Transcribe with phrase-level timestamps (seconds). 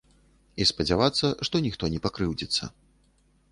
[0.63, 2.63] І спадзявацца, што ніхто не пакрыўдзіцца.